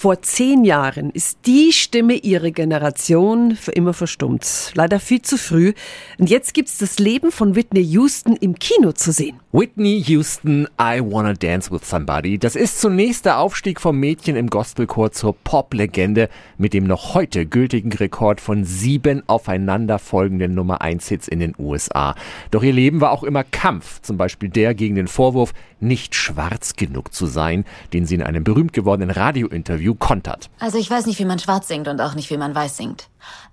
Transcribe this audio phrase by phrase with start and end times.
[0.00, 4.72] Vor zehn Jahren ist die Stimme ihrer Generation für immer verstummt.
[4.74, 5.74] Leider viel zu früh.
[6.16, 9.38] Und jetzt gibt's das Leben von Whitney Houston im Kino zu sehen.
[9.52, 12.38] Whitney Houston, I Wanna Dance with Somebody.
[12.38, 17.44] Das ist zunächst der Aufstieg vom Mädchen im Gospelchor zur Pop-Legende mit dem noch heute
[17.44, 22.14] gültigen Rekord von sieben aufeinanderfolgenden Nummer 1 Hits in den USA.
[22.50, 24.00] Doch ihr Leben war auch immer Kampf.
[24.00, 28.44] Zum Beispiel der gegen den Vorwurf, nicht schwarz genug zu sein, den sie in einem
[28.44, 30.50] berühmt gewordenen Radiointerview Interview kontert.
[30.58, 33.08] Also ich weiß nicht, wie man schwarz singt und auch nicht, wie man weiß singt.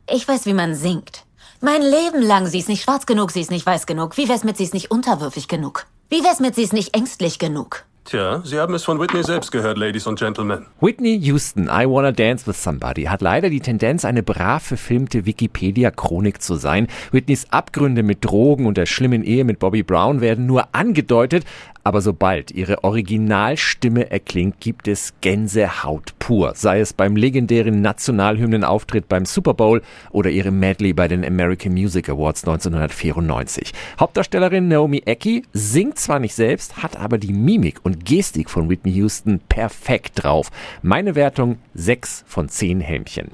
[0.09, 1.23] Ich weiß, wie man singt.
[1.59, 4.18] Mein Leben lang, sie ist nicht schwarz genug, sie ist nicht weiß genug.
[4.18, 5.88] Wie wär's mit, sie ist nicht unterwürfig genug?
[6.09, 7.86] Wie wär's mit, sie ist nicht ängstlich genug?
[8.05, 10.66] Tja, Sie haben es von Whitney selbst gehört, Ladies und Gentlemen.
[10.80, 16.42] Whitney Houston, I Wanna Dance with Somebody, hat leider die Tendenz, eine brav verfilmte Wikipedia-Chronik
[16.42, 16.88] zu sein.
[17.12, 21.44] Whitneys Abgründe mit Drogen und der schlimmen Ehe mit Bobby Brown werden nur angedeutet,
[21.84, 29.23] aber sobald ihre Originalstimme erklingt, gibt es Gänsehaut pur, sei es beim legendären Nationalhymnenauftritt beim
[29.23, 29.81] Super Bowl
[30.12, 33.72] oder ihrem Medley bei den American Music Awards 1994.
[33.97, 38.92] Hauptdarstellerin Naomi Ecki singt zwar nicht selbst, hat aber die Mimik und Gestik von Whitney
[38.95, 40.52] Houston perfekt drauf.
[40.81, 43.31] Meine Wertung 6 von 10 Helmchen.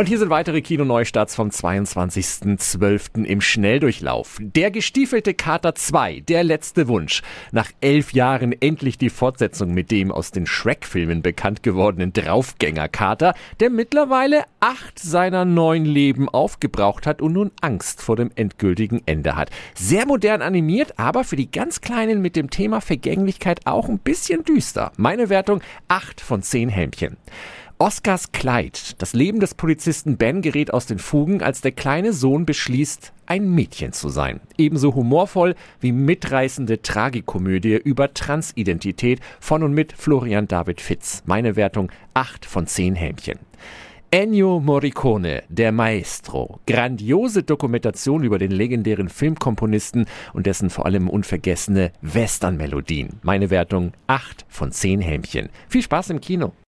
[0.00, 3.22] Und hier sind weitere Kinoneustarts vom 22.12.
[3.22, 4.38] im Schnelldurchlauf.
[4.40, 7.20] Der gestiefelte Kater 2, der letzte Wunsch.
[7.52, 13.68] Nach elf Jahren endlich die Fortsetzung mit dem aus den Shrek-Filmen bekannt gewordenen Draufgänger-Kater, der
[13.68, 19.50] mittlerweile acht seiner neun Leben aufgebraucht hat und nun Angst vor dem endgültigen Ende hat.
[19.74, 24.44] Sehr modern animiert, aber für die ganz Kleinen mit dem Thema Vergänglichkeit auch ein bisschen
[24.44, 24.92] düster.
[24.96, 27.18] Meine Wertung 8 von 10 Helmchen.
[27.82, 29.00] Oscars Kleid.
[29.00, 33.54] Das Leben des Polizisten Ben gerät aus den Fugen, als der kleine Sohn beschließt, ein
[33.54, 34.42] Mädchen zu sein.
[34.58, 41.22] Ebenso humorvoll wie mitreißende Tragikomödie über Transidentität von und mit Florian David Fitz.
[41.24, 43.38] Meine Wertung 8 von 10 Hämchen.
[44.10, 46.60] Ennio Morricone, der Maestro.
[46.66, 53.20] Grandiose Dokumentation über den legendären Filmkomponisten und dessen vor allem unvergessene Western-Melodien.
[53.22, 55.48] Meine Wertung 8 von 10 Hämchen.
[55.70, 56.52] Viel Spaß im Kino.